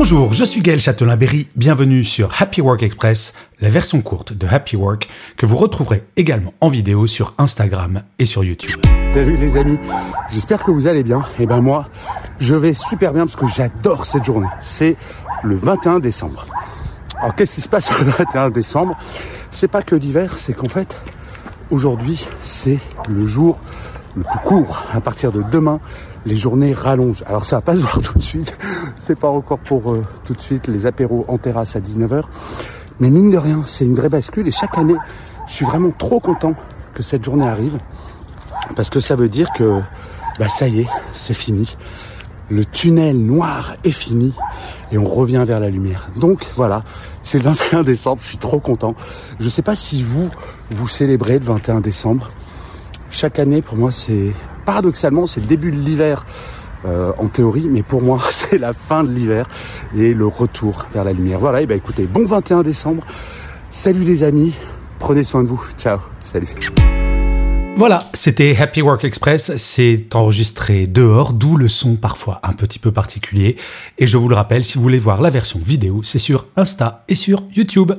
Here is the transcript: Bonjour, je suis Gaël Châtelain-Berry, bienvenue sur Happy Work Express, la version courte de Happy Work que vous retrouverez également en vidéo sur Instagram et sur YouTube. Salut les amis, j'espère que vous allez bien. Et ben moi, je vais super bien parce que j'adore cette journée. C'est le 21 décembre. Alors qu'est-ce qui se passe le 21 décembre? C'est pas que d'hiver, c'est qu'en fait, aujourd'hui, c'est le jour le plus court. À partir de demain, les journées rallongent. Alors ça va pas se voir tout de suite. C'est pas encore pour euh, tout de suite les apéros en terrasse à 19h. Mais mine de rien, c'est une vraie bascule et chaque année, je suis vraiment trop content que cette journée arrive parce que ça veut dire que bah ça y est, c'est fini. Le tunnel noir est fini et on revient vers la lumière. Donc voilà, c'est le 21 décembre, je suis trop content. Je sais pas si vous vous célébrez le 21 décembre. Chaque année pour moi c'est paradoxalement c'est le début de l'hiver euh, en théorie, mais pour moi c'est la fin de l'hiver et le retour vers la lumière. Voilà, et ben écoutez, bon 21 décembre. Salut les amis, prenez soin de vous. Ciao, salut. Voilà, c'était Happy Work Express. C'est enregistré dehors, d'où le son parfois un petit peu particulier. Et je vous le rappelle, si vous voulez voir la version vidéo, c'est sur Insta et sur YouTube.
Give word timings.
Bonjour, 0.00 0.32
je 0.32 0.44
suis 0.44 0.60
Gaël 0.60 0.78
Châtelain-Berry, 0.80 1.48
bienvenue 1.56 2.04
sur 2.04 2.40
Happy 2.40 2.60
Work 2.60 2.84
Express, 2.84 3.34
la 3.60 3.68
version 3.68 4.00
courte 4.00 4.32
de 4.32 4.46
Happy 4.46 4.76
Work 4.76 5.08
que 5.36 5.44
vous 5.44 5.56
retrouverez 5.56 6.04
également 6.16 6.54
en 6.60 6.68
vidéo 6.68 7.08
sur 7.08 7.34
Instagram 7.36 8.02
et 8.20 8.24
sur 8.24 8.44
YouTube. 8.44 8.80
Salut 9.12 9.36
les 9.36 9.56
amis, 9.56 9.76
j'espère 10.30 10.62
que 10.62 10.70
vous 10.70 10.86
allez 10.86 11.02
bien. 11.02 11.24
Et 11.40 11.46
ben 11.46 11.60
moi, 11.60 11.88
je 12.38 12.54
vais 12.54 12.74
super 12.74 13.12
bien 13.12 13.26
parce 13.26 13.34
que 13.34 13.48
j'adore 13.48 14.04
cette 14.04 14.22
journée. 14.22 14.46
C'est 14.60 14.94
le 15.42 15.56
21 15.56 15.98
décembre. 15.98 16.46
Alors 17.18 17.34
qu'est-ce 17.34 17.56
qui 17.56 17.60
se 17.60 17.68
passe 17.68 17.90
le 17.98 18.04
21 18.04 18.50
décembre? 18.50 18.96
C'est 19.50 19.66
pas 19.66 19.82
que 19.82 19.96
d'hiver, 19.96 20.34
c'est 20.38 20.52
qu'en 20.52 20.68
fait, 20.68 21.02
aujourd'hui, 21.70 22.24
c'est 22.40 22.78
le 23.08 23.26
jour 23.26 23.60
le 24.14 24.22
plus 24.22 24.38
court. 24.44 24.84
À 24.94 25.00
partir 25.00 25.32
de 25.32 25.42
demain, 25.42 25.80
les 26.24 26.36
journées 26.36 26.72
rallongent. 26.72 27.24
Alors 27.26 27.44
ça 27.44 27.56
va 27.56 27.62
pas 27.62 27.74
se 27.74 27.80
voir 27.80 28.00
tout 28.00 28.16
de 28.16 28.22
suite. 28.22 28.56
C'est 28.96 29.18
pas 29.18 29.28
encore 29.28 29.58
pour 29.58 29.92
euh, 29.92 30.04
tout 30.24 30.34
de 30.34 30.40
suite 30.40 30.66
les 30.66 30.86
apéros 30.86 31.24
en 31.28 31.38
terrasse 31.38 31.76
à 31.76 31.80
19h. 31.80 32.22
Mais 33.00 33.10
mine 33.10 33.30
de 33.30 33.38
rien, 33.38 33.62
c'est 33.64 33.84
une 33.84 33.94
vraie 33.94 34.08
bascule 34.08 34.48
et 34.48 34.50
chaque 34.50 34.76
année, 34.76 34.96
je 35.46 35.54
suis 35.54 35.64
vraiment 35.64 35.90
trop 35.90 36.20
content 36.20 36.54
que 36.94 37.02
cette 37.02 37.24
journée 37.24 37.46
arrive 37.46 37.78
parce 38.74 38.90
que 38.90 39.00
ça 39.00 39.16
veut 39.16 39.28
dire 39.28 39.48
que 39.54 39.80
bah 40.38 40.48
ça 40.48 40.68
y 40.68 40.80
est, 40.80 40.86
c'est 41.12 41.34
fini. 41.34 41.76
Le 42.50 42.64
tunnel 42.64 43.18
noir 43.18 43.74
est 43.84 43.92
fini 43.92 44.34
et 44.90 44.98
on 44.98 45.06
revient 45.06 45.44
vers 45.46 45.60
la 45.60 45.70
lumière. 45.70 46.08
Donc 46.16 46.46
voilà, 46.56 46.82
c'est 47.22 47.38
le 47.38 47.44
21 47.44 47.82
décembre, 47.84 48.20
je 48.22 48.28
suis 48.28 48.38
trop 48.38 48.58
content. 48.58 48.94
Je 49.38 49.48
sais 49.48 49.62
pas 49.62 49.76
si 49.76 50.02
vous 50.02 50.28
vous 50.70 50.88
célébrez 50.88 51.38
le 51.38 51.44
21 51.44 51.80
décembre. 51.80 52.30
Chaque 53.10 53.38
année 53.38 53.62
pour 53.62 53.76
moi 53.76 53.92
c'est 53.92 54.32
paradoxalement 54.66 55.26
c'est 55.26 55.40
le 55.40 55.46
début 55.46 55.70
de 55.70 55.76
l'hiver 55.76 56.26
euh, 56.84 57.12
en 57.18 57.28
théorie, 57.28 57.68
mais 57.70 57.82
pour 57.82 58.02
moi 58.02 58.20
c'est 58.30 58.58
la 58.58 58.72
fin 58.72 59.04
de 59.04 59.10
l'hiver 59.10 59.46
et 59.96 60.14
le 60.14 60.26
retour 60.26 60.86
vers 60.92 61.04
la 61.04 61.12
lumière. 61.12 61.38
Voilà, 61.38 61.62
et 61.62 61.66
ben 61.66 61.76
écoutez, 61.76 62.06
bon 62.06 62.24
21 62.24 62.62
décembre. 62.62 63.04
Salut 63.70 64.02
les 64.02 64.22
amis, 64.22 64.54
prenez 64.98 65.22
soin 65.22 65.42
de 65.42 65.48
vous. 65.48 65.62
Ciao, 65.78 65.98
salut. 66.20 66.48
Voilà, 67.78 68.00
c'était 68.12 68.56
Happy 68.56 68.82
Work 68.82 69.04
Express. 69.04 69.56
C'est 69.56 70.16
enregistré 70.16 70.88
dehors, 70.88 71.32
d'où 71.32 71.56
le 71.56 71.68
son 71.68 71.94
parfois 71.94 72.40
un 72.42 72.52
petit 72.52 72.80
peu 72.80 72.90
particulier. 72.90 73.56
Et 73.98 74.08
je 74.08 74.16
vous 74.16 74.28
le 74.28 74.34
rappelle, 74.34 74.64
si 74.64 74.78
vous 74.78 74.82
voulez 74.82 74.98
voir 74.98 75.22
la 75.22 75.30
version 75.30 75.60
vidéo, 75.64 76.02
c'est 76.02 76.18
sur 76.18 76.46
Insta 76.56 77.04
et 77.06 77.14
sur 77.14 77.44
YouTube. 77.54 77.92